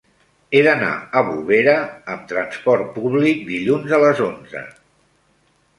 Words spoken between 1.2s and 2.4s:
a Bovera amb